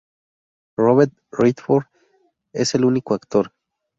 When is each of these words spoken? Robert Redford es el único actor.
Robert 0.77 1.13
Redford 1.31 1.85
es 2.53 2.73
el 2.73 2.85
único 2.85 3.13
actor. 3.13 3.53